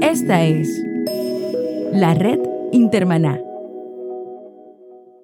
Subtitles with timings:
[0.00, 0.68] Esta es
[1.92, 2.38] la red
[2.70, 3.40] Intermaná.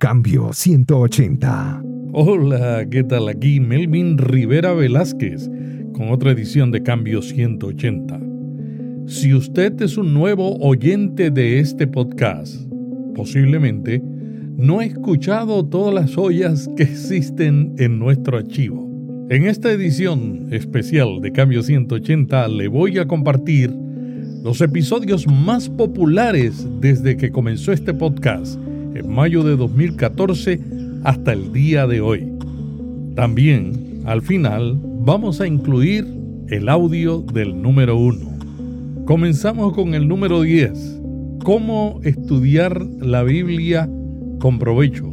[0.00, 1.82] Cambio 180.
[2.12, 3.28] Hola, ¿qué tal?
[3.28, 5.48] Aquí Melvin Rivera Velázquez
[5.92, 8.20] con otra edición de Cambio 180.
[9.06, 12.56] Si usted es un nuevo oyente de este podcast,
[13.14, 18.90] posiblemente no ha escuchado todas las ollas que existen en nuestro archivo.
[19.30, 23.83] En esta edición especial de Cambio 180 le voy a compartir
[24.44, 28.56] los episodios más populares desde que comenzó este podcast
[28.94, 30.60] en mayo de 2014
[31.02, 32.30] hasta el día de hoy.
[33.14, 36.06] También, al final, vamos a incluir
[36.48, 39.04] el audio del número 1.
[39.06, 41.00] Comenzamos con el número 10.
[41.42, 43.88] ¿Cómo estudiar la Biblia
[44.40, 45.10] con provecho?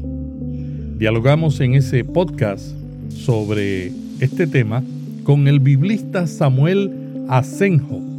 [0.98, 2.76] Dialogamos en ese podcast
[3.08, 4.84] sobre este tema
[5.24, 6.92] con el biblista Samuel
[7.30, 8.11] Asenjo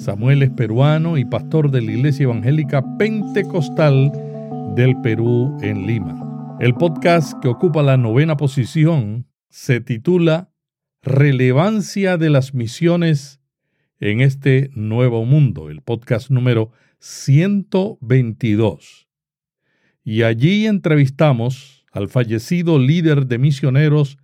[0.00, 4.10] Samuel es peruano y pastor de la Iglesia Evangélica Pentecostal
[4.74, 6.56] del Perú en Lima.
[6.58, 10.54] El podcast que ocupa la novena posición se titula
[11.02, 13.42] Relevancia de las misiones
[13.98, 19.06] en este nuevo mundo, el podcast número 122.
[20.02, 24.16] Y allí entrevistamos al fallecido líder de misioneros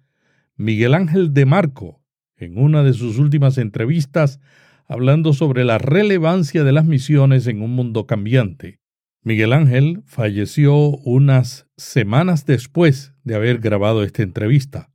[0.56, 2.00] Miguel Ángel de Marco
[2.38, 4.40] en una de sus últimas entrevistas
[4.88, 8.80] hablando sobre la relevancia de las misiones en un mundo cambiante.
[9.22, 14.90] Miguel Ángel falleció unas semanas después de haber grabado esta entrevista.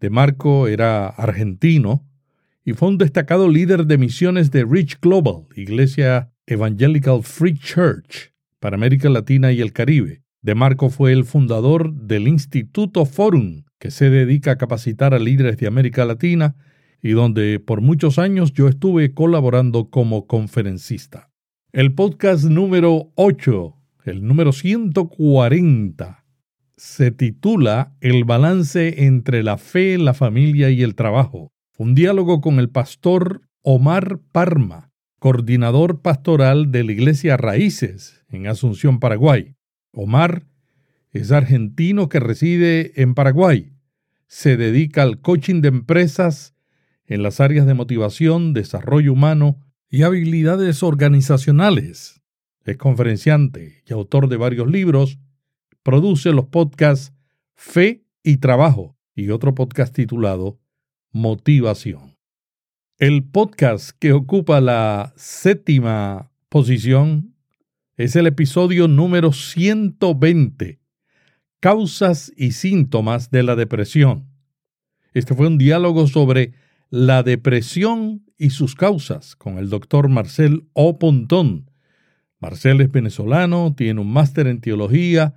[0.00, 2.06] De Marco era argentino
[2.64, 8.76] y fue un destacado líder de misiones de Rich Global, Iglesia Evangelical Free Church, para
[8.76, 10.22] América Latina y el Caribe.
[10.42, 15.56] De Marco fue el fundador del Instituto Forum, que se dedica a capacitar a líderes
[15.56, 16.56] de América Latina
[17.02, 21.30] y donde por muchos años yo estuve colaborando como conferencista.
[21.72, 26.24] El podcast número 8, el número 140,
[26.76, 31.52] se titula El balance entre la fe, la familia y el trabajo.
[31.76, 39.00] Un diálogo con el pastor Omar Parma, coordinador pastoral de la Iglesia Raíces en Asunción,
[39.00, 39.54] Paraguay.
[39.92, 40.46] Omar
[41.10, 43.72] es argentino que reside en Paraguay.
[44.26, 46.54] Se dedica al coaching de empresas
[47.08, 49.58] en las áreas de motivación, desarrollo humano
[49.88, 52.20] y habilidades organizacionales.
[52.64, 55.18] Es conferenciante y autor de varios libros.
[55.82, 57.14] Produce los podcasts
[57.54, 60.60] Fe y Trabajo y otro podcast titulado
[61.10, 62.18] Motivación.
[62.98, 67.34] El podcast que ocupa la séptima posición
[67.96, 70.80] es el episodio número 120,
[71.60, 74.28] Causas y síntomas de la depresión.
[75.14, 76.52] Este fue un diálogo sobre
[76.90, 80.98] la depresión y sus causas con el doctor Marcel O.
[80.98, 81.70] Pontón.
[82.40, 85.34] Marcel es venezolano, tiene un máster en teología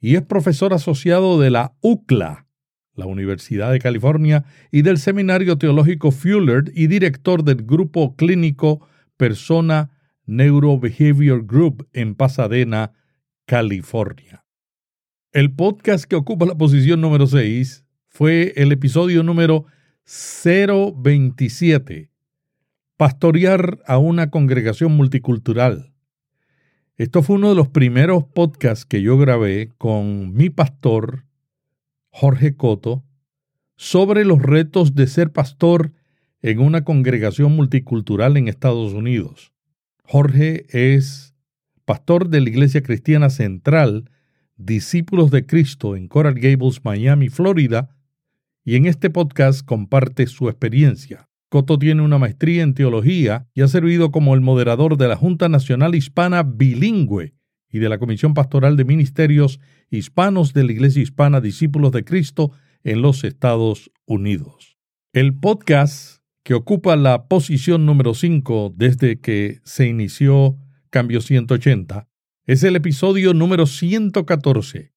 [0.00, 2.46] y es profesor asociado de la UCLA,
[2.94, 9.90] la Universidad de California, y del Seminario Teológico Fuller y director del grupo clínico Persona
[10.26, 12.92] Neurobehavior Group en Pasadena,
[13.46, 14.44] California.
[15.32, 19.66] El podcast que ocupa la posición número 6 fue el episodio número
[20.08, 22.10] 027.
[22.96, 25.92] Pastorear a una congregación multicultural.
[26.96, 31.26] Esto fue uno de los primeros podcasts que yo grabé con mi pastor,
[32.08, 33.04] Jorge Coto,
[33.76, 35.92] sobre los retos de ser pastor
[36.40, 39.52] en una congregación multicultural en Estados Unidos.
[40.04, 41.34] Jorge es
[41.84, 44.10] pastor de la Iglesia Cristiana Central,
[44.56, 47.97] Discípulos de Cristo en Coral Gables, Miami, Florida,
[48.68, 51.30] y en este podcast comparte su experiencia.
[51.48, 55.48] Coto tiene una maestría en teología y ha servido como el moderador de la Junta
[55.48, 57.32] Nacional Hispana Bilingüe
[57.70, 59.58] y de la Comisión Pastoral de Ministerios
[59.88, 62.52] Hispanos de la Iglesia Hispana Discípulos de Cristo
[62.84, 64.76] en los Estados Unidos.
[65.14, 70.58] El podcast que ocupa la posición número 5 desde que se inició
[70.90, 72.06] Cambio 180
[72.44, 74.92] es el episodio número 114,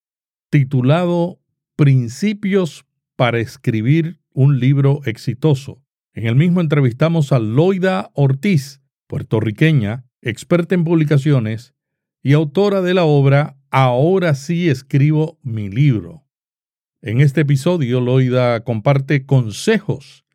[0.49, 1.39] titulado
[1.77, 2.85] Principios
[3.21, 5.83] para escribir un libro exitoso.
[6.15, 11.75] En el mismo entrevistamos a Loida Ortiz, puertorriqueña, experta en publicaciones
[12.23, 16.23] y autora de la obra Ahora sí escribo mi libro.
[17.03, 20.25] En este episodio, Loida comparte consejos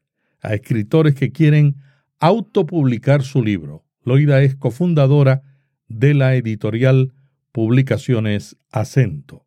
[0.40, 1.78] a escritores que quieren
[2.20, 3.84] autopublicar su libro.
[4.04, 5.42] Loida es cofundadora
[5.88, 7.14] de la editorial
[7.50, 9.45] Publicaciones Acento.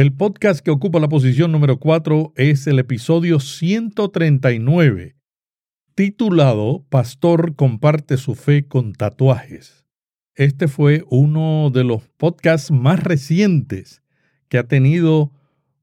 [0.00, 5.14] El podcast que ocupa la posición número 4 es el episodio 139,
[5.94, 9.84] titulado Pastor comparte su fe con tatuajes.
[10.34, 14.02] Este fue uno de los podcasts más recientes
[14.48, 15.32] que ha tenido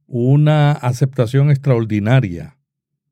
[0.08, 2.58] una aceptación extraordinaria.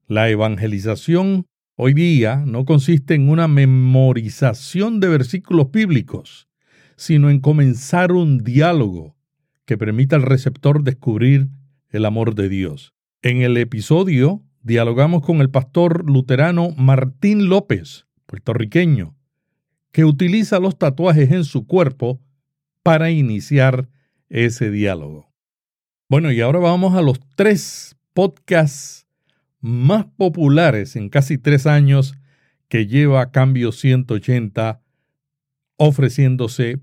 [0.07, 6.48] La evangelización hoy día no consiste en una memorización de versículos bíblicos,
[6.96, 9.15] sino en comenzar un diálogo
[9.66, 11.50] que permita al receptor descubrir
[11.90, 12.94] el amor de Dios.
[13.22, 19.16] En el episodio dialogamos con el pastor luterano Martín López, puertorriqueño,
[19.92, 22.22] que utiliza los tatuajes en su cuerpo
[22.84, 23.90] para iniciar
[24.30, 25.32] ese diálogo.
[26.10, 29.08] Bueno, y ahora vamos a los tres podcasts
[29.60, 32.14] más populares en casi tres años
[32.68, 34.82] que lleva Cambio 180
[35.78, 36.80] ofreciéndose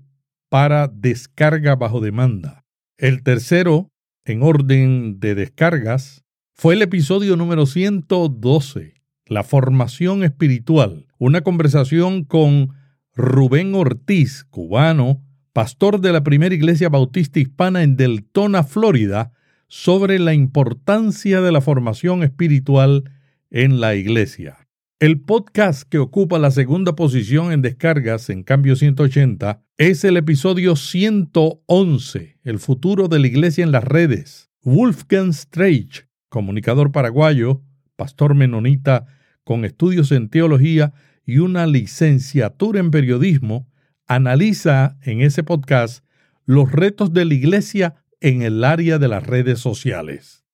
[0.49, 2.62] para descarga bajo demanda.
[2.97, 3.91] El tercero,
[4.23, 6.23] en orden de descargas,
[6.53, 8.93] fue el episodio número 112,
[9.25, 12.69] La formación espiritual, una conversación con
[13.15, 15.23] Rubén Ortiz, cubano,
[15.53, 19.31] pastor de la primera iglesia bautista hispana en Deltona, Florida,
[19.67, 23.09] sobre la importancia de la formación espiritual
[23.49, 24.62] en la iglesia.
[25.03, 30.77] El podcast que ocupa la segunda posición en descargas en Cambio 180 es el episodio
[30.77, 34.49] 111, El futuro de la iglesia en las redes.
[34.61, 37.61] Wolfgang Streich, comunicador paraguayo,
[37.97, 39.05] pastor menonita
[39.43, 40.93] con estudios en teología
[41.25, 43.69] y una licenciatura en periodismo,
[44.07, 46.05] analiza en ese podcast
[46.45, 50.45] los retos de la iglesia en el área de las redes sociales.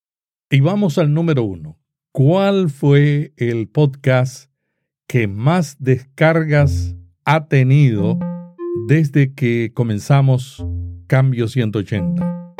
[0.50, 1.79] Y vamos al número uno.
[2.12, 4.50] ¿Cuál fue el podcast
[5.08, 8.18] que más descargas ha tenido
[8.88, 10.66] desde que comenzamos
[11.06, 12.56] Cambio 180?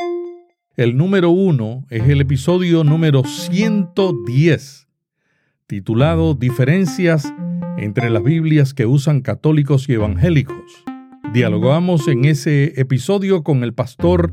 [0.76, 4.86] El número uno es el episodio número 110,
[5.66, 7.34] titulado Diferencias
[7.76, 10.84] entre las Biblias que usan católicos y evangélicos.
[11.34, 14.32] Dialogamos en ese episodio con el pastor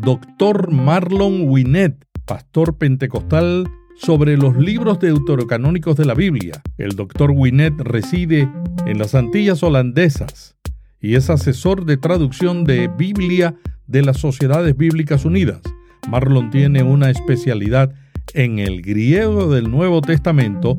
[0.00, 0.72] Dr.
[0.72, 6.62] Marlon Winnet, pastor pentecostal, sobre los libros deuterocanónicos de la Biblia.
[6.78, 7.30] El Dr.
[7.30, 8.48] Winnet reside
[8.86, 10.56] en las Antillas holandesas
[11.00, 13.54] y es asesor de traducción de Biblia
[13.86, 15.60] de las Sociedades Bíblicas Unidas.
[16.08, 17.92] Marlon tiene una especialidad
[18.34, 20.76] en el griego del Nuevo Testamento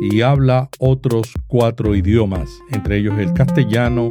[0.00, 4.10] y habla otros cuatro idiomas, entre ellos el castellano,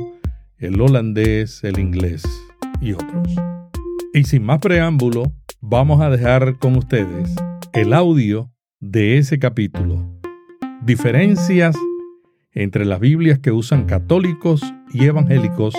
[0.58, 2.24] el holandés, el inglés
[2.82, 3.36] y otros.
[4.14, 5.32] Y sin más preámbulo,
[5.62, 7.36] vamos a dejar con ustedes
[7.76, 10.10] el audio de ese capítulo.
[10.84, 11.76] Diferencias
[12.54, 14.62] entre las Biblias que usan católicos
[14.94, 15.74] y evangélicos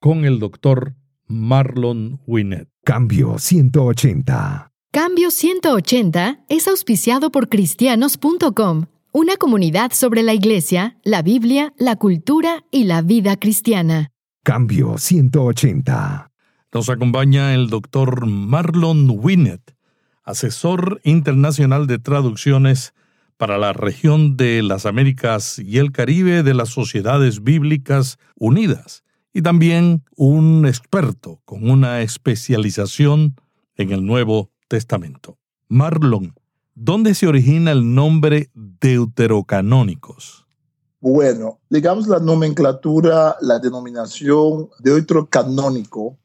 [0.00, 0.96] con el doctor
[1.28, 2.68] Marlon Winnet.
[2.84, 4.72] Cambio 180.
[4.90, 12.64] Cambio 180 es auspiciado por cristianos.com una comunidad sobre la Iglesia, la Biblia, la cultura
[12.72, 14.10] y la vida cristiana.
[14.42, 16.32] Cambio 180.
[16.72, 19.71] Nos acompaña el doctor Marlon Winnet,
[20.24, 22.94] asesor internacional de traducciones
[23.36, 29.42] para la región de las Américas y el Caribe de las Sociedades Bíblicas Unidas, y
[29.42, 33.34] también un experto con una especialización
[33.76, 35.38] en el Nuevo Testamento.
[35.68, 36.34] Marlon,
[36.74, 40.46] ¿Dónde se origina el nombre deuterocanónicos?
[41.00, 46.16] Bueno, digamos la nomenclatura, la denominación deuterocanónico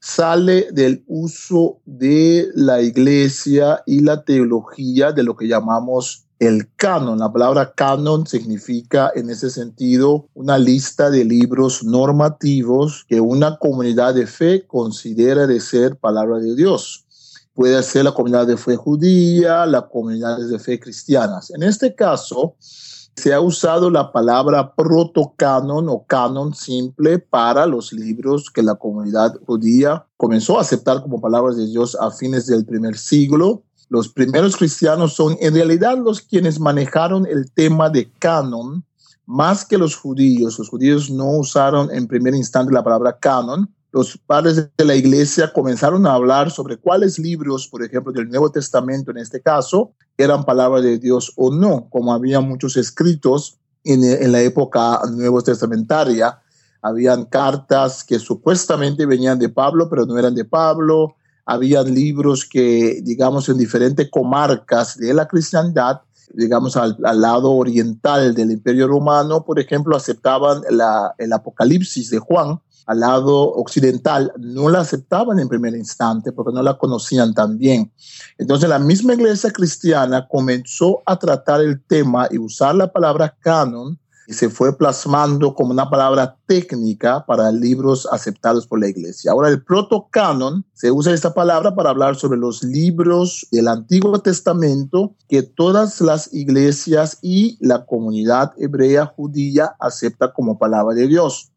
[0.00, 7.18] sale del uso de la iglesia y la teología de lo que llamamos el canon.
[7.18, 14.14] La palabra canon significa en ese sentido una lista de libros normativos que una comunidad
[14.14, 17.04] de fe considera de ser palabra de Dios
[17.60, 21.50] puede ser la comunidad de fe judía, las comunidades de fe cristianas.
[21.50, 22.54] En este caso,
[23.20, 29.34] se ha usado la palabra protocanon o canon simple para los libros que la comunidad
[29.46, 33.62] judía comenzó a aceptar como palabras de Dios a fines del primer siglo.
[33.90, 38.84] Los primeros cristianos son en realidad los quienes manejaron el tema de canon
[39.26, 40.58] más que los judíos.
[40.58, 45.52] Los judíos no usaron en primer instante la palabra canon, los padres de la iglesia
[45.52, 50.44] comenzaron a hablar sobre cuáles libros, por ejemplo, del Nuevo Testamento en este caso, eran
[50.44, 56.38] palabra de Dios o no, como había muchos escritos en, la época nuevo testamentaria.
[56.82, 61.16] Habían cartas que supuestamente venían de Pablo, pero no eran de Pablo.
[61.44, 68.52] Habían libros que, digamos, en diferentes comarcas de la cristiandad digamos, al, lado oriental del
[68.52, 70.62] Imperio Romano, por ejemplo, aceptaban
[71.18, 76.60] el Apocalipsis de Juan, al lado occidental no la aceptaban en primer instante porque no
[76.60, 77.92] la conocían tan bien.
[78.36, 83.96] Entonces la misma iglesia cristiana comenzó a tratar el tema y usar la palabra canon
[84.26, 89.30] y se fue plasmando como una palabra técnica para libros aceptados por la iglesia.
[89.30, 95.14] Ahora, el protocanon, se usa esta palabra para hablar sobre los libros del Antiguo Testamento
[95.28, 101.50] que todas las iglesias y la comunidad hebrea judía acepta como palabra de Dios.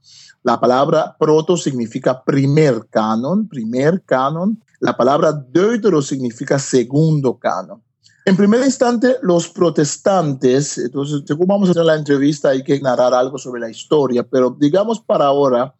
[0.43, 4.61] La palabra proto significa primer canon, primer canon.
[4.79, 7.81] La palabra deutero significa segundo canon.
[8.25, 13.13] En primer instante, los protestantes, entonces, según vamos a hacer la entrevista, hay que narrar
[13.13, 15.73] algo sobre la historia, pero digamos para ahora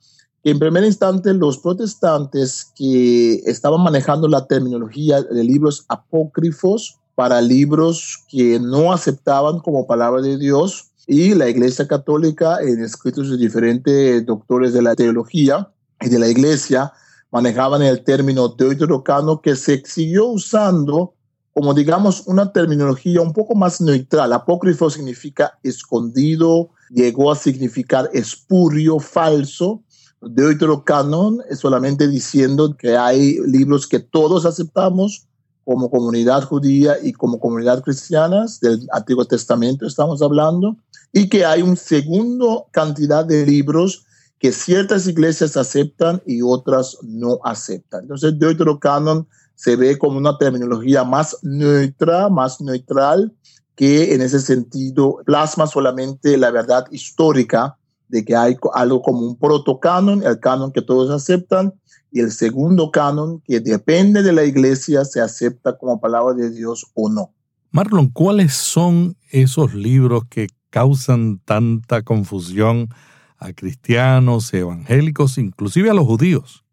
[0.44, 7.42] que en primer instante los protestantes que estaban manejando la terminología de libros apócrifos para
[7.42, 13.38] libros que no aceptaban como palabra de Dios y la Iglesia Católica en escritos de
[13.38, 15.70] diferentes doctores de la teología
[16.02, 16.94] y de la Iglesia
[17.32, 21.16] manejaban el término deuterocano que se siguió usando
[21.54, 24.34] como digamos una terminología un poco más neutral.
[24.34, 29.84] Apócrifo significa escondido, llegó a significar espurio, falso.
[30.22, 35.28] Deuterocanon es solamente diciendo que hay libros que todos aceptamos
[35.64, 40.76] como comunidad judía y como comunidad cristiana, del Antiguo Testamento estamos hablando,
[41.14, 44.06] y que hay un segundo cantidad de libros
[44.40, 48.02] que ciertas iglesias aceptan y otras no aceptan.
[48.02, 53.32] Entonces, Deuterocanon se ve como una terminología más neutra, más neutral,
[53.76, 57.78] que en ese sentido plasma solamente la verdad histórica
[58.10, 61.74] de que hay algo como un protocanon, el canon que todos aceptan,
[62.12, 66.86] y el segundo canon que depende de la iglesia se acepta como palabra de Dios
[66.94, 67.34] o no.
[67.72, 72.90] Marlon, ¿cuáles son esos libros que causan tanta confusión
[73.38, 76.64] a cristianos, evangélicos, inclusive a los judíos?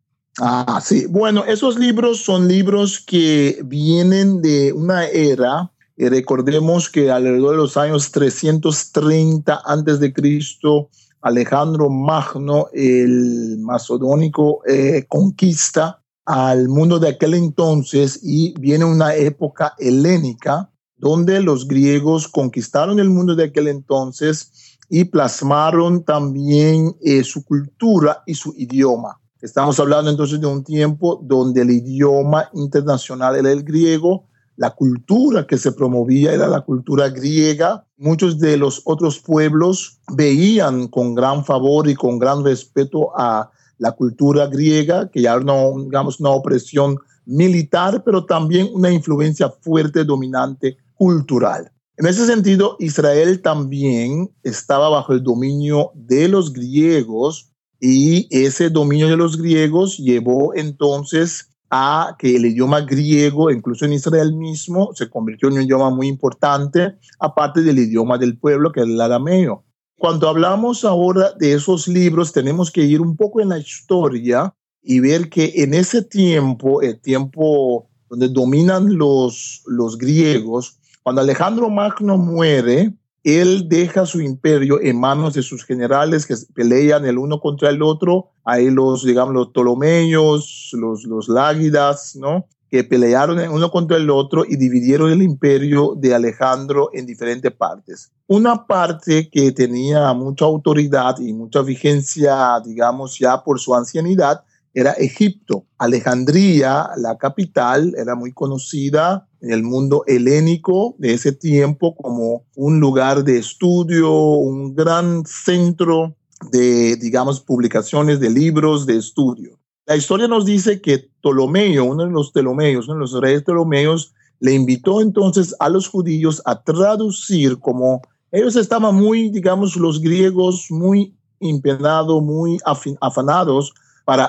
[0.41, 1.05] Ah, sí.
[1.07, 5.71] Bueno, esos libros son libros que vienen de una era.
[5.99, 10.89] Recordemos que alrededor de los años 330 antes de Cristo,
[11.21, 19.75] Alejandro Magno, el macedónico, eh, conquista al mundo de aquel entonces y viene una época
[19.79, 20.70] helénica
[21.01, 28.23] donde los griegos conquistaron el mundo de aquel entonces y plasmaron también eh, su cultura
[28.27, 29.19] y su idioma.
[29.41, 34.27] Estamos hablando entonces de un tiempo donde el idioma internacional era el griego,
[34.57, 37.87] la cultura que se promovía era la cultura griega.
[37.97, 43.93] Muchos de los otros pueblos veían con gran favor y con gran respeto a la
[43.93, 50.77] cultura griega, que ya no, digamos, una opresión militar, pero también una influencia fuerte, dominante,
[51.01, 51.73] cultural.
[51.97, 59.09] En ese sentido, Israel también estaba bajo el dominio de los griegos, y ese dominio
[59.09, 65.09] de los griegos llevó entonces a que el idioma griego, incluso en Israel mismo, se
[65.09, 69.65] convirtió en un idioma muy importante, aparte del idioma del pueblo, que es el arameo.
[69.99, 75.01] Cuando hablamos ahora de esos libros, tenemos que ir un poco en la historia y
[75.01, 82.19] ver que en ese tiempo, el tiempo donde dominan los, los griegos, cuando Alejandro Magno
[82.19, 82.93] muere,
[83.25, 87.83] él deja su imperio en manos de sus generales que pelean el uno contra el
[87.83, 88.31] otro.
[88.45, 92.47] Hay los, digamos, los Ptolomeos, los, los Lágidas, ¿no?
[92.71, 97.53] Que pelearon el uno contra el otro y dividieron el imperio de Alejandro en diferentes
[97.53, 98.11] partes.
[98.27, 104.93] Una parte que tenía mucha autoridad y mucha vigencia, digamos, ya por su ancianidad, era
[104.93, 105.65] Egipto.
[105.79, 113.25] Alejandría, la capital, era muy conocida el mundo helénico de ese tiempo como un lugar
[113.25, 116.17] de estudio, un gran centro
[116.51, 119.59] de, digamos, publicaciones de libros de estudio.
[119.87, 124.13] La historia nos dice que Ptolomeo, uno de los Ptolomeos, uno de los reyes Ptolomeos,
[124.39, 128.01] le invitó entonces a los judíos a traducir como
[128.33, 132.59] ellos estaban muy, digamos, los griegos muy impenados, muy
[133.01, 133.75] afanados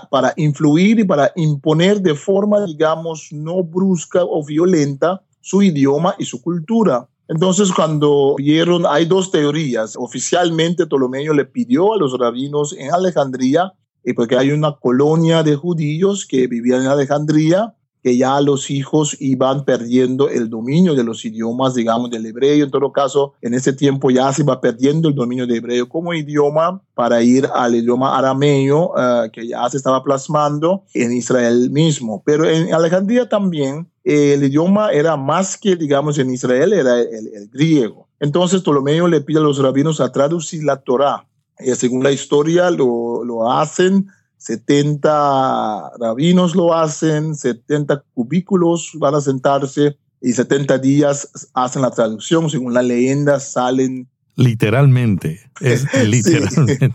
[0.09, 6.25] para, influir y para imponer de forma, digamos, no brusca o violenta su idioma y
[6.25, 7.07] su cultura.
[7.27, 9.95] Entonces, cuando vieron, hay dos teorías.
[9.97, 13.73] Oficialmente, Ptolomeo le pidió a los rabinos en Alejandría,
[14.03, 19.15] y porque hay una colonia de judíos que vivían en Alejandría, que ya los hijos
[19.19, 22.65] iban perdiendo el dominio de los idiomas, digamos, del hebreo.
[22.65, 26.13] En todo caso, en ese tiempo ya se iba perdiendo el dominio de hebreo como
[26.13, 32.23] idioma para ir al idioma arameo, eh, que ya se estaba plasmando en Israel mismo.
[32.25, 38.07] Pero en Alejandría también el idioma era más que, digamos, en Israel, era el, griego.
[38.19, 41.27] Entonces Ptolomeo le pide a los rabinos a traducir la Torá.
[41.59, 44.07] Y según la historia lo, lo hacen
[44.41, 52.49] 70 rabinos lo hacen, 70 cubículos van a sentarse y 70 días hacen la traducción.
[52.49, 54.07] Según la leyenda salen...
[54.35, 56.91] Literalmente, es literalmente.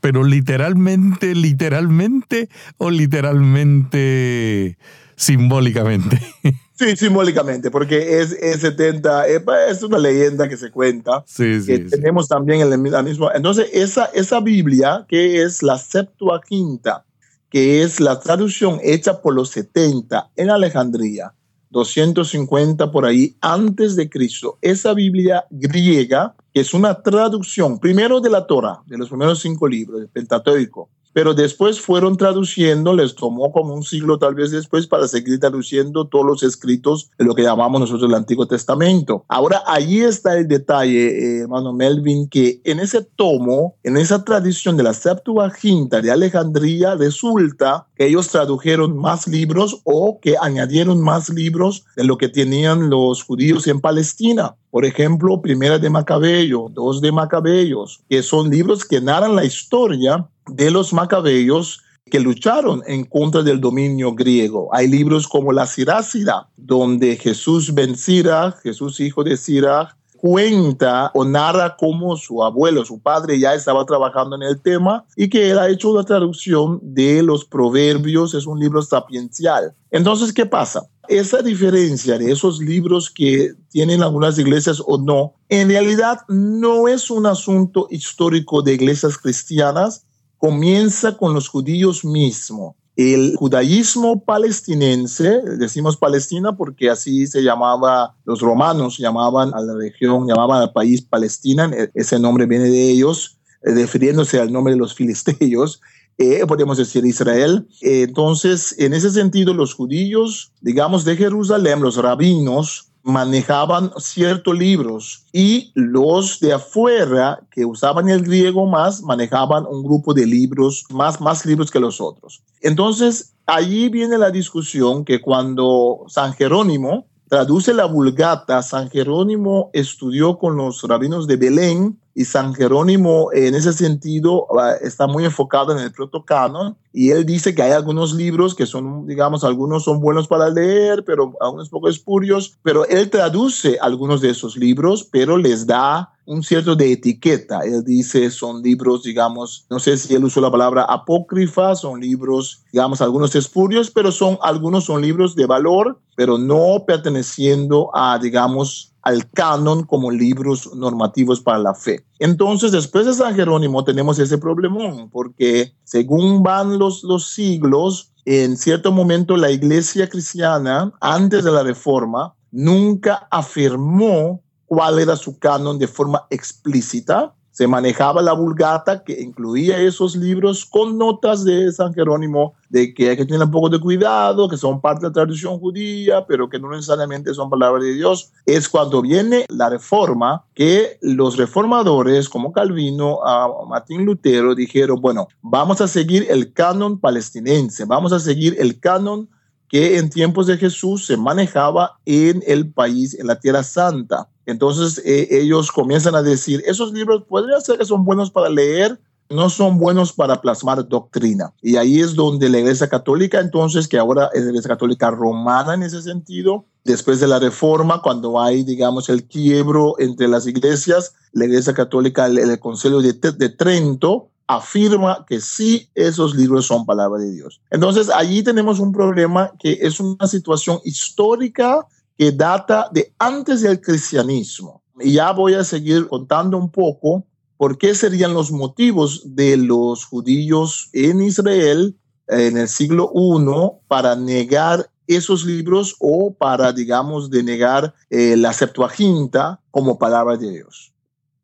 [0.00, 4.76] Pero literalmente, literalmente o literalmente
[5.16, 6.20] simbólicamente.
[6.80, 11.22] Sí, simbólicamente, porque es, 70, es una leyenda que se cuenta.
[11.26, 11.78] Sí, sí.
[11.90, 13.32] tenemos también el, la misma.
[13.34, 17.04] Entonces, esa, esa Biblia, que es la Septuaginta,
[17.50, 21.34] que es la traducción hecha por los 70 en Alejandría,
[21.68, 28.30] 250 por ahí antes de Cristo, esa Biblia griega, que es una traducción primero de
[28.30, 33.52] la Torah, de los primeros cinco libros, del Pentateuco, pero después fueron traduciendo, les tomó
[33.52, 37.42] como un siglo tal vez después para seguir traduciendo todos los escritos de lo que
[37.42, 39.24] llamamos nosotros el Antiguo Testamento.
[39.28, 44.76] Ahora, ahí está el detalle, eh, hermano Melvin, que en ese tomo, en esa tradición
[44.76, 51.28] de la Septuaginta de Alejandría, resulta que ellos tradujeron más libros o que añadieron más
[51.28, 54.54] libros de lo que tenían los judíos en Palestina.
[54.70, 60.28] Por ejemplo, Primera de Macabeo, Dos de Macabeos, que son libros que narran la historia
[60.54, 64.68] de los macabeos que lucharon en contra del dominio griego.
[64.72, 71.76] Hay libros como la Sirácida, donde Jesús ben Jesús hijo de Sirach, cuenta o narra
[71.78, 75.70] cómo su abuelo, su padre ya estaba trabajando en el tema y que él ha
[75.70, 79.72] hecho la traducción de los proverbios, es un libro sapiencial.
[79.90, 80.82] Entonces, ¿qué pasa?
[81.08, 87.10] Esa diferencia de esos libros que tienen algunas iglesias o no, en realidad no es
[87.10, 90.04] un asunto histórico de iglesias cristianas,
[90.40, 92.74] comienza con los judíos mismos.
[92.96, 100.26] El judaísmo palestinense, decimos Palestina porque así se llamaba, los romanos llamaban a la región,
[100.26, 104.78] llamaban al país Palestina, e, ese nombre viene de ellos, eh, refiriéndose al nombre de
[104.78, 105.80] los filisteos,
[106.16, 107.68] eh, podemos decir Israel.
[107.80, 115.72] entonces, en ese sentido, los judíos, digamos, de Jerusalén, los rabinos, manejaban ciertos libros y
[115.74, 121.46] los de afuera que usaban el griego más manejaban un grupo de libros, más, más
[121.46, 122.42] libros que los otros.
[122.60, 130.38] Entonces, allí viene la discusión que cuando San Jerónimo traduce la Vulgata, San Jerónimo estudió
[130.38, 134.46] con los rabinos de Belén y San Jerónimo en ese sentido
[134.80, 139.06] está muy enfocado en el protocanon y él dice que hay algunos libros que son,
[139.06, 144.30] digamos, algunos son buenos para leer, pero algunos poco espurios, pero él traduce algunos de
[144.30, 147.60] esos libros, pero les da un cierto de etiqueta.
[147.60, 152.64] Él dice son libros, digamos, no sé si él usó la palabra apócrifa, son libros,
[152.72, 158.92] digamos, algunos espurios, pero son algunos son libros de valor, pero no perteneciendo a, digamos,
[159.02, 162.04] al canon como libros normativos para la fe.
[162.18, 168.56] Entonces, después de San Jerónimo tenemos ese problemón, porque según van los, los siglos, en
[168.56, 175.78] cierto momento la iglesia cristiana, antes de la reforma, nunca afirmó cuál era su canon
[175.78, 181.92] de forma explícita, se manejaba la vulgata que incluía esos libros con notas de San
[181.92, 185.12] Jerónimo de que hay que tener un poco de cuidado, que son parte de la
[185.12, 188.32] tradición judía, pero que no necesariamente son palabras de Dios.
[188.46, 195.28] Es cuando viene la reforma que los reformadores como Calvino, a Martín Lutero dijeron, bueno,
[195.42, 199.28] vamos a seguir el canon palestinense, vamos a seguir el canon
[199.68, 204.28] que en tiempos de Jesús se manejaba en el país, en la Tierra Santa.
[204.50, 208.98] Entonces eh, ellos comienzan a decir, esos libros podrían ser que son buenos para leer,
[209.30, 211.54] no son buenos para plasmar doctrina.
[211.62, 215.74] Y ahí es donde la Iglesia Católica, entonces, que ahora es la Iglesia Católica romana
[215.74, 221.14] en ese sentido, después de la Reforma, cuando hay, digamos, el quiebro entre las iglesias,
[221.32, 226.84] la Iglesia Católica, el, el Concilio de, de Trento, afirma que sí esos libros son
[226.84, 227.60] palabra de Dios.
[227.70, 231.86] Entonces, allí tenemos un problema que es una situación histórica
[232.20, 234.82] que data de antes del cristianismo.
[235.00, 240.04] Y ya voy a seguir contando un poco por qué serían los motivos de los
[240.04, 241.96] judíos en Israel
[242.28, 249.62] en el siglo I para negar esos libros o para, digamos, denegar eh, la Septuaginta
[249.70, 250.92] como palabra de Dios.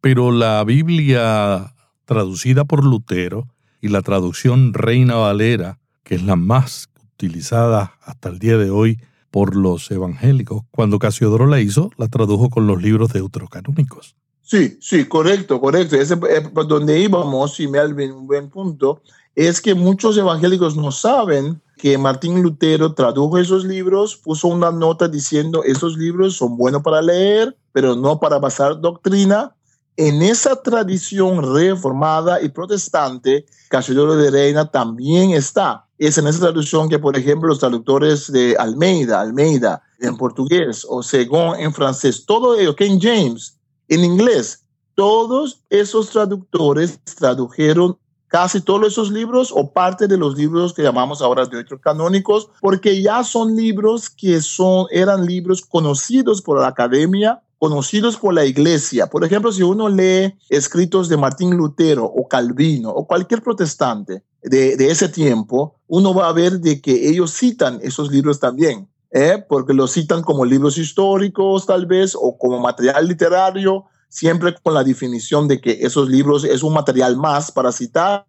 [0.03, 1.73] Pero la Biblia
[2.05, 3.49] traducida por Lutero
[3.81, 8.99] y la traducción Reina Valera, que es la más utilizada hasta el día de hoy
[9.37, 10.63] por los evangélicos.
[10.71, 14.17] Cuando Casiodoro la hizo, la tradujo con los libros deuterocanónicos.
[14.41, 15.95] Sí, sí, correcto, correcto.
[15.97, 19.03] Ese, eh, donde íbamos, y me un buen punto,
[19.35, 25.07] es que muchos evangélicos no saben que Martín Lutero tradujo esos libros, puso una nota
[25.07, 29.55] diciendo esos libros son buenos para leer, pero no para basar doctrina.
[29.99, 35.87] En esa tradición reformada y protestante, Casiodoro de Reina también está.
[35.97, 41.03] Es en esa traducción que, por ejemplo, los traductores de Almeida, Almeida en portugués o
[41.03, 43.57] Según en francés, todo ello, King James,
[43.89, 44.65] en inglés.
[44.95, 47.97] Todos esos traductores tradujeron
[48.29, 53.01] casi todos esos libros o parte de los libros que llamamos ahora de canónicos, porque
[53.01, 59.07] ya son libros que son, eran libros conocidos por la academia, conocidos por la iglesia.
[59.07, 64.75] Por ejemplo, si uno lee escritos de Martín Lutero o Calvino o cualquier protestante de,
[64.91, 68.89] ese tiempo, uno va a ver de que ellos citan esos libros también.
[69.13, 69.43] ¿eh?
[69.49, 74.85] porque lo citan como libros históricos tal vez o como material literario, siempre con la
[74.85, 78.27] definición de que esos libros es un material más para citar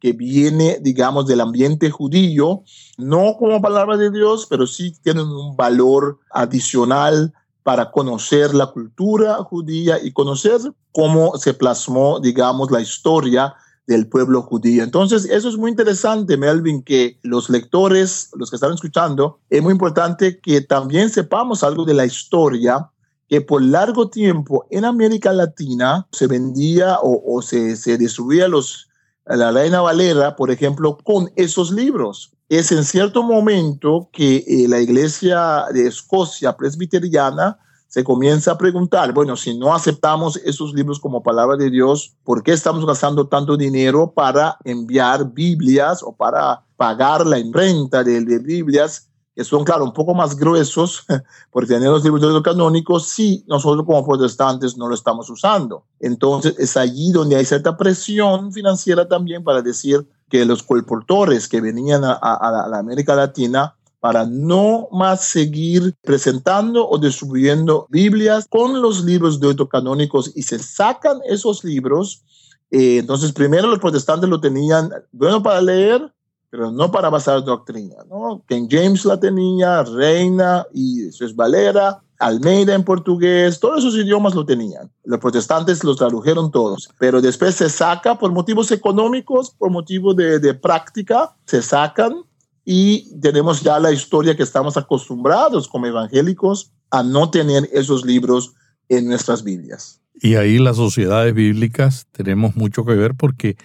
[0.00, 2.64] que viene, digamos, del ambiente judío,
[2.98, 9.36] no como palabra de Dios, pero sí tienen un valor adicional para conocer la cultura
[9.36, 10.60] judía y conocer
[10.92, 13.54] cómo se plasmó, digamos, la historia
[13.86, 14.84] del pueblo judío.
[14.84, 19.72] Entonces, eso es muy interesante, Melvin, que los lectores, los que están escuchando, es muy
[19.72, 22.88] importante que también sepamos algo de la historia
[23.28, 28.88] que por largo tiempo en América Latina se vendía o, se, se distribuía los,
[29.24, 32.32] la Reina Valera, por ejemplo, con esos libros.
[32.52, 39.14] Es en cierto momento que eh, la iglesia de Escocia presbiteriana se comienza a preguntar,
[39.14, 43.56] bueno, si no aceptamos esos libros como palabra de Dios, ¿por qué estamos gastando tanto
[43.56, 49.08] dinero para enviar Biblias o para pagar la imprenta de, Biblias?
[49.34, 51.06] que son, claro, un poco más gruesos,
[51.50, 55.86] porque tener los libros canónicos, sí, nosotros como protestantes no lo estamos usando.
[56.00, 61.60] Entonces, es allí donde hay cierta presión financiera también para decir que los colportores que
[61.60, 69.04] venían a, la América Latina para no más seguir presentando o distribuyendo Biblias con los
[69.04, 72.22] libros deuterocanónicos y se sacan esos libros.
[72.70, 76.10] Eh, entonces, primero los protestantes lo tenían bueno para leer,
[76.48, 77.96] pero no para basar doctrina.
[78.08, 78.42] ¿no?
[78.48, 84.34] King James la tenía, Reina y eso es Valera, Almeida en portugués, todos esos idiomas
[84.34, 84.90] lo tenían.
[85.04, 90.38] Los protestantes los tradujeron todos, pero después se saca por motivos económicos, por motivos de,
[90.38, 92.22] de práctica, se sacan
[92.64, 98.54] y tenemos ya la historia que estamos acostumbrados como evangélicos a no tener esos libros
[98.88, 100.00] en nuestras Biblias.
[100.20, 103.56] Y ahí las sociedades bíblicas tenemos mucho que ver porque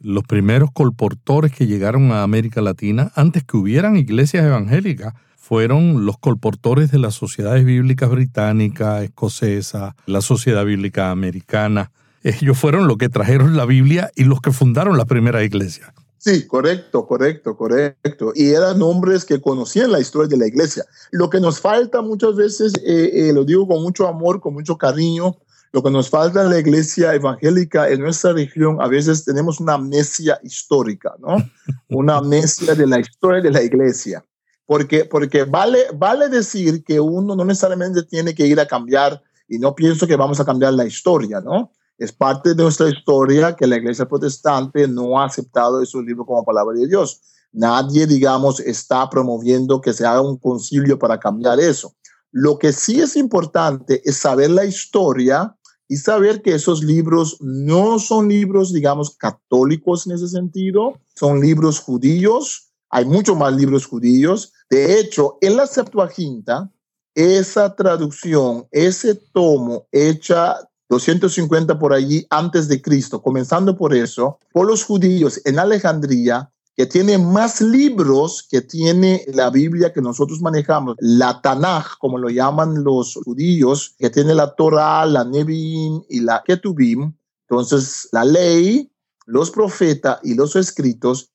[0.00, 5.14] los primeros colportores que llegaron a América Latina, antes que hubieran iglesias evangélicas,
[5.50, 11.90] fueron los colportores de las sociedades bíblicas británica, escocesa, la sociedad bíblica americana.
[12.22, 15.92] Ellos fueron los que trajeron la Biblia y los que fundaron la primera iglesia.
[16.18, 18.30] Sí, correcto, correcto, correcto.
[18.36, 20.84] Y eran hombres que conocían la historia de la iglesia.
[21.10, 24.78] Lo que nos falta muchas veces, eh, eh, lo digo con mucho amor, con mucho
[24.78, 25.36] cariño,
[25.72, 29.74] lo que nos falta en la iglesia evangélica en nuestra región, a veces tenemos una
[29.74, 31.38] amnesia histórica, ¿no?
[31.88, 34.24] Una amnesia de la historia de la iglesia.
[34.70, 39.58] Porque, porque vale, vale decir que uno no necesariamente tiene que ir a cambiar, y
[39.58, 41.72] no pienso que vamos a cambiar la historia, ¿no?
[41.98, 46.44] Es parte de nuestra historia que la iglesia protestante no ha aceptado esos libros como
[46.44, 47.20] palabra de Dios.
[47.50, 51.96] Nadie, digamos, está promoviendo que se haga un concilio para cambiar eso.
[52.30, 55.56] Lo que sí es importante es saber la historia
[55.88, 61.80] y saber que esos libros no son libros, digamos, católicos en ese sentido, son libros
[61.80, 62.68] judíos.
[62.88, 64.52] Hay muchos más libros judíos.
[64.70, 66.70] De hecho, en la Septuaginta,
[67.14, 70.56] esa traducción, ese tomo hecha
[70.88, 76.86] 250 por allí antes de Cristo, comenzando por eso, por los judíos en Alejandría, que
[76.86, 82.84] tiene más libros que tiene la Biblia que nosotros manejamos, la Tanaj, como lo llaman
[82.84, 87.12] los judíos, que tiene la Torah, la Nevi'im y la Ketubim,
[87.48, 88.90] entonces la ley,
[89.26, 91.29] los profetas y los escritos,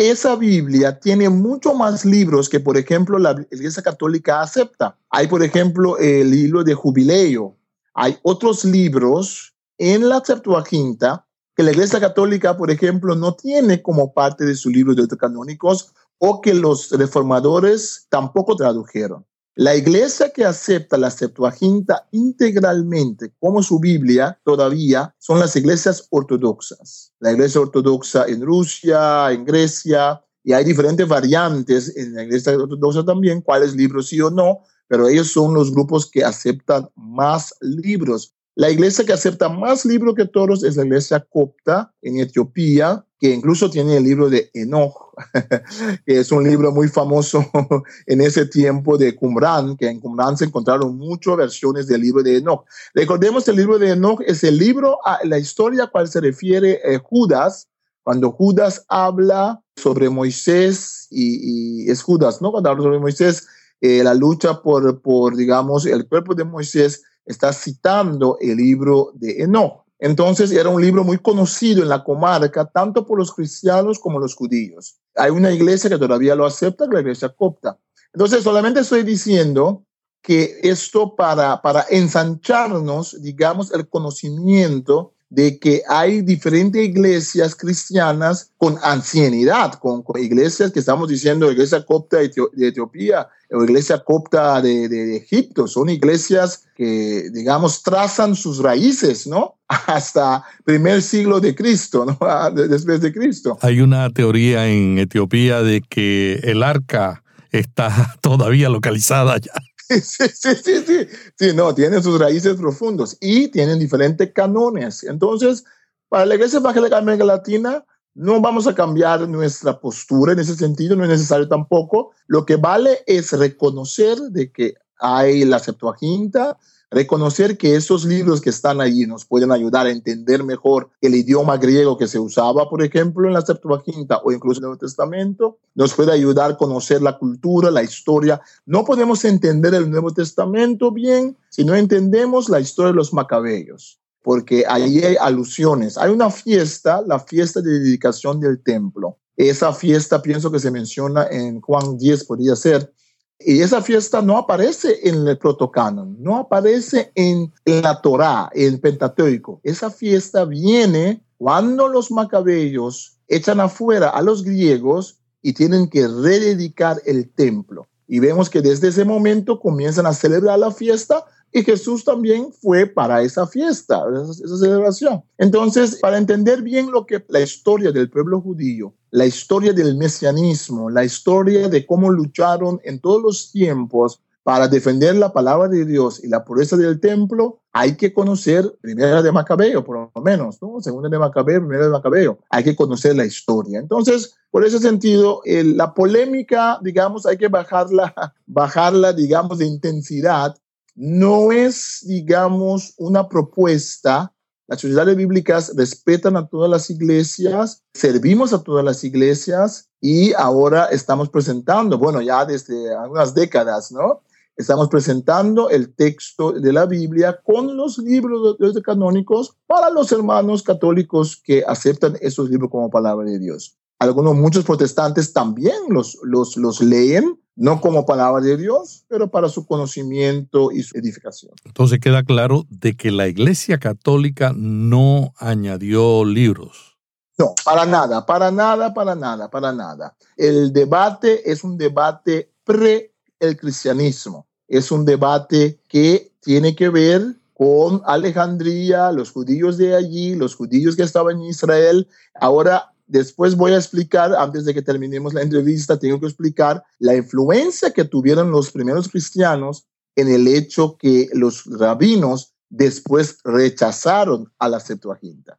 [0.00, 4.96] esa Biblia tiene mucho más libros que, por ejemplo, la Iglesia Católica acepta.
[5.10, 7.56] Hay, por ejemplo, el libro de Jubileo,
[7.92, 14.14] hay otros libros en la Septuaginta que la Iglesia Católica, por ejemplo, no tiene como
[14.14, 19.26] parte de sus libros canónicos o que los reformadores tampoco tradujeron.
[19.56, 27.12] La iglesia que acepta la Septuaginta integralmente como su Biblia todavía son las iglesias ortodoxas.
[27.18, 33.04] La iglesia ortodoxa en Rusia, en Grecia, y hay diferentes variantes en la iglesia ortodoxa
[33.04, 38.32] también, cuáles libros sí o no, pero ellos son los grupos que aceptan más libros.
[38.54, 43.34] La iglesia que acepta más libros que todos es la iglesia copta en Etiopía, que
[43.34, 45.12] incluso tiene el libro de Enoch,
[46.06, 47.44] que es un libro muy famoso
[48.06, 52.38] en ese tiempo de Qumran, que en Qumran se encontraron muchas versiones del libro de
[52.38, 52.64] Enoch.
[52.94, 56.80] Recordemos, el libro de Enoch es el libro, a la historia a cual se refiere
[56.82, 57.68] eh, Judas,
[58.02, 62.50] cuando Judas habla sobre Moisés, y, es Judas, ¿no?
[62.52, 63.46] Cuando habla sobre Moisés,
[63.82, 69.42] eh, la lucha por, por, digamos, el cuerpo de Moisés, está citando el libro de
[69.42, 69.79] Enoch.
[70.00, 74.34] Entonces era un libro muy conocido en la comarca, tanto por los cristianos como los
[74.34, 74.98] judíos.
[75.14, 77.78] Hay una iglesia que todavía lo acepta, la iglesia copta.
[78.14, 79.84] Entonces solamente estoy diciendo
[80.22, 88.76] que esto para, para ensancharnos, digamos, el conocimiento de que hay diferentes iglesias cristianas con
[88.82, 95.16] ancianidad, con, iglesias que estamos diciendo, iglesia copta de, Etiopía o iglesia copta de, de,
[95.16, 99.56] Egipto, son iglesias que, digamos, trazan sus raíces, ¿no?
[99.68, 102.18] Hasta primer siglo de Cristo, ¿no?
[102.68, 103.56] Después de Cristo.
[103.62, 109.52] Hay una teoría en Etiopía de que el arca está todavía localizada allá.
[110.02, 115.02] Sí, sí, sí, sí, sí, no, tienen sus raíces profundos y tienen diferentes canones.
[115.02, 115.64] Entonces,
[116.08, 120.54] para la Iglesia Evangélica de América Latina, no vamos a cambiar nuestra postura en ese
[120.54, 122.12] sentido, no es necesario tampoco.
[122.26, 126.56] Lo que vale es reconocer de que hay la Septuaginta,
[126.92, 131.56] Reconocer que esos libros que están allí nos pueden ayudar a entender mejor el idioma
[131.56, 135.58] griego que se usaba, por ejemplo, en la Septuaginta o incluso en el Nuevo Testamento,
[135.76, 138.40] nos puede ayudar a conocer la cultura, la historia.
[138.66, 144.00] No podemos entender el Nuevo Testamento bien si no entendemos la historia de los macabeos,
[144.24, 145.96] porque ahí hay alusiones.
[145.96, 149.16] Hay una fiesta, la fiesta de dedicación del templo.
[149.36, 152.92] Esa fiesta pienso que se menciona en Juan 10, podría ser,
[153.40, 158.80] y esa fiesta no aparece en el protocanon, no aparece en, la Torá, en el
[158.80, 159.60] Pentateuco.
[159.62, 167.00] Esa fiesta viene cuando los macabeos echan afuera a los griegos y tienen que rededicar
[167.06, 167.88] el templo.
[168.06, 172.86] Y vemos que desde ese momento comienzan a celebrar la fiesta y Jesús también fue
[172.86, 175.22] para esa fiesta, esa, celebración.
[175.38, 180.90] Entonces, para entender bien lo que la historia del pueblo judío, la historia del mesianismo,
[180.90, 186.22] la historia de cómo lucharon en todos los tiempos para defender la palabra de Dios
[186.24, 190.80] y la pureza del templo, hay que conocer primera de Macabeo, por lo menos, ¿no?
[190.80, 192.38] Segunda de Macabeo, primera de Macabeo.
[192.48, 193.78] Hay que conocer la historia.
[193.78, 198.14] Entonces, por ese sentido, la polémica, digamos, hay que bajarla,
[198.46, 200.56] bajarla, digamos, de intensidad
[201.00, 204.34] no es, digamos, una propuesta.
[204.68, 210.88] Las sociedades bíblicas respetan a todas las iglesias, servimos a todas las iglesias y ahora
[210.92, 214.20] estamos presentando, bueno, ya desde algunas décadas, ¿no?
[214.56, 221.40] Estamos presentando el texto de la Biblia con los libros canónicos para los hermanos católicos
[221.42, 223.74] que aceptan esos libros como palabra de Dios.
[224.00, 229.50] Algunos, muchos protestantes también los, los, los leen no como palabra de Dios, pero para
[229.50, 231.52] su conocimiento y su edificación.
[231.66, 236.96] Entonces queda claro de que la Iglesia Católica no añadió libros.
[237.36, 240.16] No, para nada, para nada, para nada, para nada.
[240.38, 244.46] El debate es un debate pre el cristianismo.
[244.66, 250.96] Es un debate que tiene que ver con Alejandría, los judíos de allí, los judíos
[250.96, 252.08] que estaban en Israel.
[252.34, 257.16] Ahora Después voy a explicar, antes de que terminemos la entrevista, tengo que explicar la
[257.16, 264.68] influencia que tuvieron los primeros cristianos en el hecho que los rabinos después rechazaron a
[264.68, 265.58] la Septuaginta.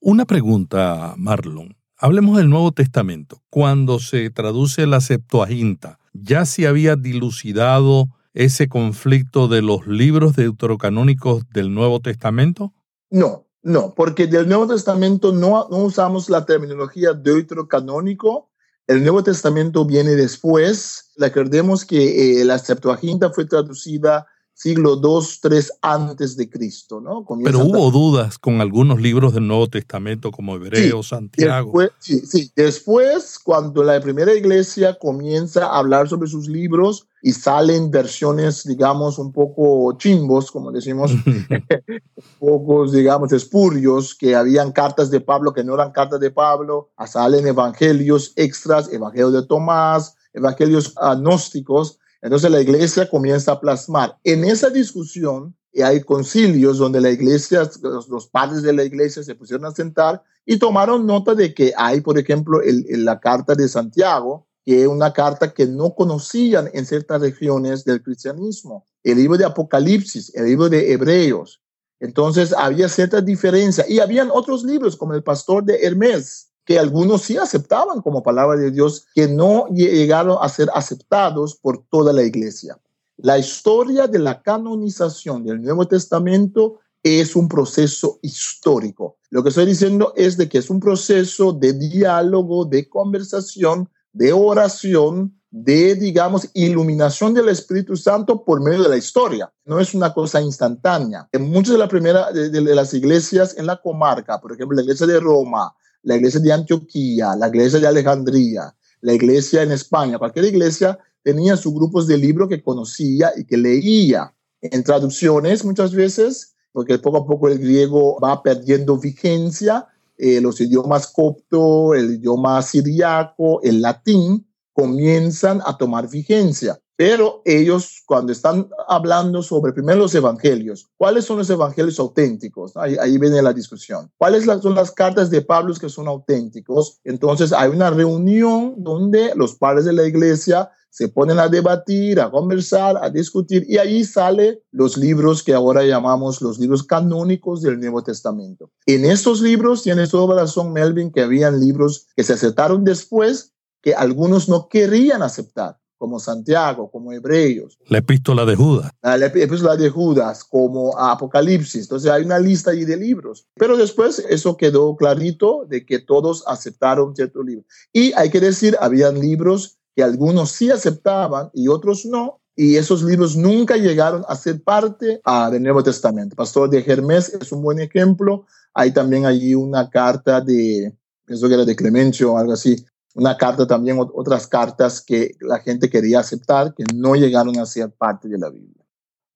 [0.00, 1.76] Una pregunta, Marlon.
[1.96, 3.40] Hablemos del Nuevo Testamento.
[3.50, 11.48] Cuando se traduce la Septuaginta, ¿ya se había dilucidado ese conflicto de los libros deuterocanónicos
[11.50, 12.74] del Nuevo Testamento?
[13.10, 18.50] No, no, porque del Nuevo Testamento no, usamos la terminología deuterocanónico.
[18.86, 21.12] El Nuevo Testamento viene después.
[21.16, 24.26] Recordemos que eh, la Septuaginta fue traducida
[24.60, 27.24] siglo 2, 3 antes de Cristo, ¿no?
[27.42, 31.68] Pero hubo dudas con algunos libros del Nuevo Testamento como Hebreo, Santiago.
[31.68, 32.52] Después, sí, sí.
[32.54, 39.18] Después, cuando la primera iglesia comienza a hablar sobre sus libros y salen versiones, digamos,
[39.18, 41.10] un poco chimbos, como decimos,
[42.38, 47.46] pocos, digamos, espurios, que habían cartas de Pablo que no eran cartas de Pablo, salen
[47.46, 54.18] evangelios extras, evangelio de Tomás, evangelios agnósticos, entonces la iglesia comienza a plasmar.
[54.24, 59.34] En esa discusión y hay concilios donde la iglesia, los, padres de la iglesia se
[59.34, 64.46] pusieron a sentar y tomaron nota de que hay, por ejemplo, la carta de Santiago,
[64.64, 68.84] que es una carta que no conocían en ciertas regiones del cristianismo.
[69.04, 71.60] El libro de Apocalipsis, el libro de Hebreos.
[72.00, 77.22] Entonces había cierta diferencia y habían otros libros como el Pastor de Hermes, que algunos
[77.22, 82.22] sí aceptaban como palabra de Dios, que no llegaron a ser aceptados por toda la
[82.22, 82.78] iglesia.
[83.16, 89.16] La historia de la canonización del Nuevo Testamento es un proceso histórico.
[89.30, 94.32] Lo que estoy diciendo es de que es un proceso de diálogo, de conversación, de
[94.32, 99.52] oración, de, digamos, iluminación del Espíritu Santo por medio de la historia.
[99.64, 101.28] No es una cosa instantánea.
[101.32, 104.82] En muchas de, la primera, de, de las iglesias en la comarca, por ejemplo, la
[104.82, 110.18] iglesia de Roma, la iglesia de Antioquía, la iglesia de Alejandría, la iglesia en España,
[110.18, 115.94] cualquier iglesia tenía sus grupos de libros que conocía y que leía en traducciones muchas
[115.94, 119.86] veces, porque poco a poco el griego va perdiendo vigencia,
[120.16, 126.79] eh, los idiomas copto, el idioma siriaco, el latín, comienzan a tomar vigencia.
[127.00, 132.76] Pero ellos, cuando están hablando sobre primero los evangelios, ¿cuáles son los evangelios auténticos?
[132.76, 134.10] Ahí, viene la discusión.
[134.18, 137.00] ¿Cuáles son las cartas de Pablo que son auténticos?
[137.04, 142.30] Entonces hay una reunión donde los padres de la iglesia se ponen a debatir, a
[142.30, 147.80] conversar, a discutir, y ahí salen los libros que ahora llamamos los libros canónicos del
[147.80, 148.72] Nuevo Testamento.
[148.84, 153.94] En estos libros, tienes toda razón, Melvin, que habían libros que se aceptaron después que
[153.94, 157.78] algunos no querían aceptar como Santiago, como Hebreos.
[157.86, 158.90] La epístola de Judas.
[159.02, 161.82] La, epístola de Judas, como Apocalipsis.
[161.82, 163.46] Entonces hay una lista ahí de libros.
[163.54, 167.66] Pero después eso quedó clarito de que todos aceptaron cierto libro.
[167.92, 173.02] Y hay que decir, habían libros que algunos sí aceptaban y otros no, y esos
[173.02, 176.34] libros nunca llegaron a ser parte ah, del Nuevo Testamento.
[176.34, 178.46] Pastor de Hermes es un buen ejemplo.
[178.72, 180.94] Hay también allí una carta de,
[181.26, 185.58] pienso que era de Clemencio o algo así, una carta también, otras cartas que la
[185.58, 188.84] gente quería aceptar, que no llegaron a ser parte de la Biblia.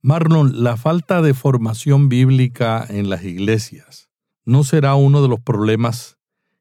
[0.02, 4.10] Marlon, la falta de formación bíblica en las iglesias
[4.44, 6.18] no será uno de los problemas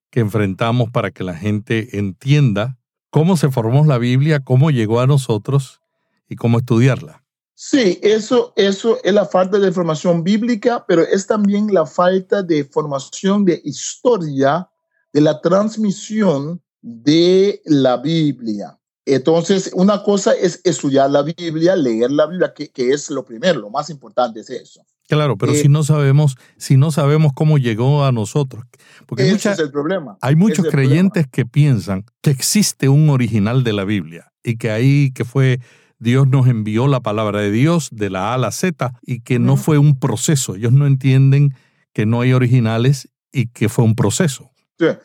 [0.10, 2.78] que enfrentamos para que la gente entienda
[3.10, 5.82] cómo se formó la Biblia, cómo llegó a nosotros
[6.30, 7.24] y cómo estudiarla.
[7.54, 12.64] Sí, eso, eso es la falta de formación bíblica, pero es también la falta de
[12.64, 14.70] formación de historia
[15.12, 18.78] de la transmisión de la Biblia.
[19.06, 23.60] Entonces, una cosa es estudiar la Biblia, leer la Biblia, que, que es lo primero,
[23.60, 24.86] lo más importante es eso.
[25.08, 28.64] Claro, pero si eh, no sabemos, si no sabemos cómo llegó a nosotros,
[29.06, 30.18] porque ese es el problema.
[30.22, 35.12] Hay muchos creyentes que piensan que existe un original de la Biblia y que ahí
[35.12, 35.60] que fue
[36.00, 39.40] Dios nos envió la palabra de Dios de la A a la Z y que
[39.40, 40.56] no fue un proceso.
[40.56, 41.54] Ellos no entienden
[41.94, 44.53] que no hay originales y que fue un proceso.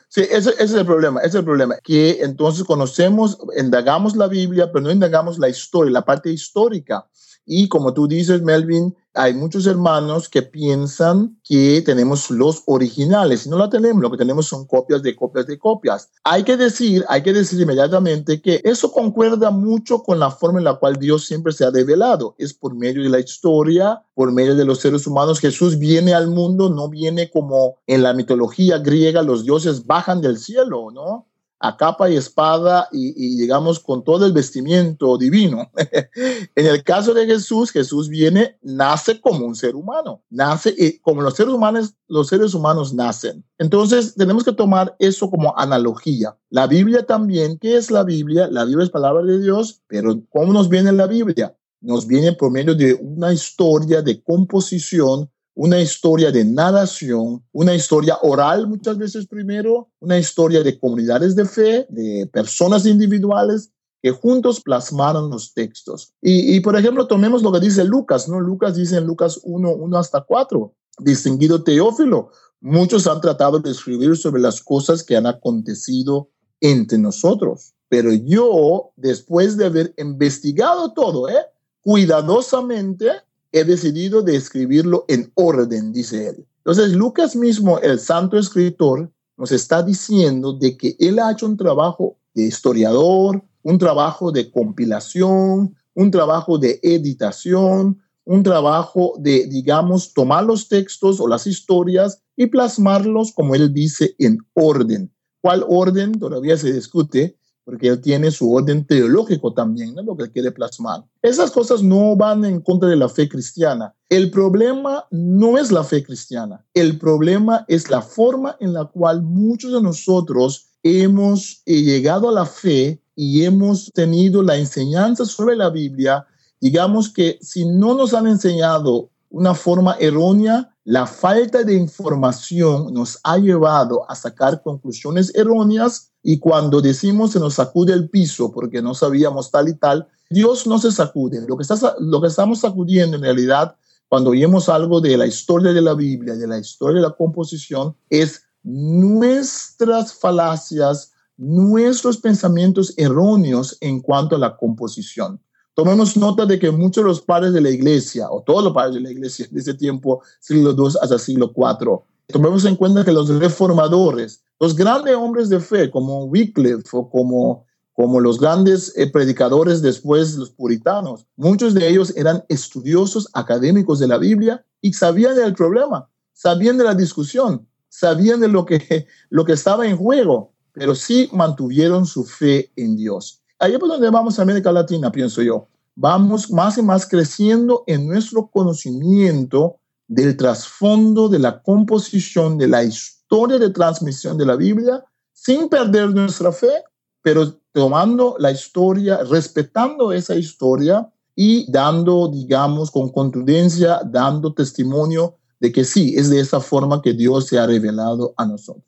[0.08, 4.72] Sí, ese, es el problema, ese es el problema, que entonces conocemos, indagamos la Biblia,
[4.72, 7.06] pero no indagamos la historia, la parte histórica.
[7.50, 13.56] Y como tú dices, Melvin, hay muchos hermanos que piensan que tenemos los originales no
[13.56, 16.10] la tenemos, lo que tenemos son copias de copias de copias.
[16.24, 20.64] Hay que decir, hay que decir inmediatamente que eso concuerda mucho con la forma en
[20.64, 22.34] la cual Dios siempre se ha develado.
[22.38, 25.40] Es por medio de la historia, por medio de los seres humanos.
[25.40, 30.38] Jesús viene al mundo, no viene como en la mitología griega, los dioses bajan del
[30.38, 31.26] cielo, ¿no?
[31.60, 35.70] A capa y espada y, llegamos con todo el vestimiento divino.
[36.54, 41.22] en el caso de Jesús, Jesús viene, nace como un ser humano, nace y como
[41.22, 43.44] los seres humanos, los seres humanos nacen.
[43.58, 46.36] Entonces tenemos que tomar eso como analogía.
[46.50, 48.48] La Biblia también, ¿qué es la Biblia?
[48.50, 51.56] La Biblia es palabra de Dios, pero ¿cómo nos viene la Biblia?
[51.80, 58.16] Nos viene por medio de una historia de composición una historia de nadación, una historia
[58.22, 64.60] oral muchas veces primero, una historia de comunidades de fe, de personas individuales que juntos
[64.60, 66.14] plasmaron los textos.
[66.22, 68.38] Y, por ejemplo, tomemos lo que dice Lucas, ¿no?
[68.38, 74.16] Lucas dice en Lucas 1, 1 hasta 4, distinguido Teófilo, muchos han tratado de escribir
[74.16, 81.28] sobre las cosas que han acontecido entre nosotros, pero yo, después de haber investigado todo,
[81.28, 81.46] ¿eh?
[81.80, 83.10] cuidadosamente,
[83.52, 86.46] he decidido de escribirlo en orden, dice él.
[86.58, 91.56] Entonces, Lucas mismo, el santo escritor, nos está diciendo de que él ha hecho un
[91.56, 100.12] trabajo de historiador, un trabajo de compilación, un trabajo de editación, un trabajo de, digamos,
[100.12, 105.10] tomar los textos o las historias y plasmarlos, como él dice, en orden.
[105.40, 106.12] ¿Cuál orden?
[106.18, 107.37] Todavía se discute,
[107.68, 110.00] porque él tiene su orden teológico también, ¿no?
[110.00, 111.04] lo que quiere plasmar.
[111.20, 113.94] Esas cosas no van en contra de la fe cristiana.
[114.08, 119.20] El problema no es la fe cristiana, el problema es la forma en la cual
[119.20, 125.54] muchos de nosotros hemos eh, llegado a la fe y hemos tenido la enseñanza sobre
[125.54, 126.26] la Biblia.
[126.62, 133.20] Digamos que si no nos han enseñado una forma errónea, la falta de información nos
[133.24, 138.82] ha llevado a sacar conclusiones erróneas y cuando decimos se nos sacude el piso porque
[138.82, 141.46] no sabíamos tal y tal, Dios no se sacude.
[141.46, 143.76] Lo que, está, lo que estamos sacudiendo en realidad
[144.08, 147.94] cuando oímos algo de la historia de la Biblia, de la historia de la composición,
[148.08, 155.40] es nuestras falacias, nuestros pensamientos erróneos en cuanto a la composición.
[155.74, 158.94] Tomemos nota de que muchos de los padres de la iglesia, o todos los padres
[158.94, 163.12] de la iglesia de ese tiempo, siglo II hasta siglo IV, tomemos en cuenta que
[163.12, 169.10] los reformadores, los grandes hombres de fe, como Wycliffe o como, como los grandes eh,
[169.10, 175.36] predicadores después, los puritanos, muchos de ellos eran estudiosos académicos de la Biblia y sabían
[175.36, 180.52] del problema, sabían de la discusión, sabían de lo que, lo que estaba en juego,
[180.72, 183.42] pero sí mantuvieron su fe en Dios.
[183.60, 185.68] Ahí es por donde vamos a América Latina, pienso yo.
[185.96, 192.84] Vamos más y más creciendo en nuestro conocimiento del trasfondo, de la composición, de la
[193.28, 195.04] historia de transmisión de la Biblia,
[195.34, 196.82] sin perder nuestra fe,
[197.20, 201.06] pero tomando la historia, respetando esa historia
[201.36, 207.12] y dando, digamos, con contundencia, dando testimonio de que sí, es de esa forma que
[207.12, 208.84] Dios se ha revelado a nosotros.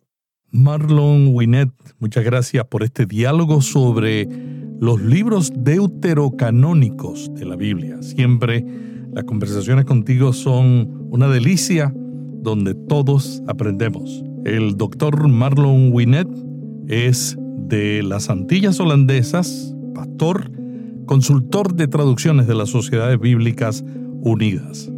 [0.51, 4.27] Marlon Winnet, muchas gracias por este diálogo sobre
[4.81, 8.03] los libros deuterocanónicos de la Biblia.
[8.03, 8.65] Siempre
[9.13, 14.25] las conversaciones contigo son una delicia donde todos aprendemos.
[14.45, 16.29] El doctor Marlon Winnet
[16.89, 20.51] es de las Antillas Holandesas, pastor,
[21.07, 23.85] consultor de traducciones de las Sociedades Bíblicas
[24.23, 24.91] Unidas.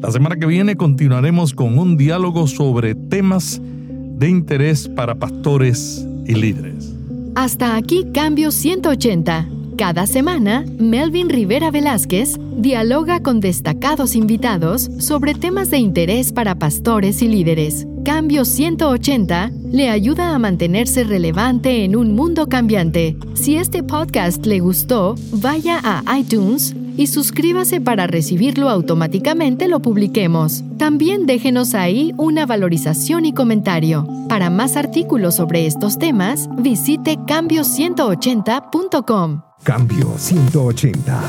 [0.00, 6.34] La semana que viene continuaremos con un diálogo sobre temas de interés para pastores y
[6.34, 6.94] líderes.
[7.34, 9.61] Hasta aquí Cambio 180.
[9.82, 17.20] Cada semana, Melvin Rivera Velázquez dialoga con destacados invitados sobre temas de interés para pastores
[17.20, 17.88] y líderes.
[18.04, 23.16] Cambio 180 le ayuda a mantenerse relevante en un mundo cambiante.
[23.34, 30.62] Si este podcast le gustó, vaya a iTunes y suscríbase para recibirlo automáticamente lo publiquemos.
[30.78, 34.06] También déjenos ahí una valorización y comentario.
[34.28, 39.51] Para más artículos sobre estos temas, visite cambio180.com.
[39.62, 41.20] Cambio 180.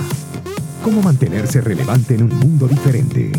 [0.84, 3.32] ¿Cómo mantenerse relevante en un mundo diferente?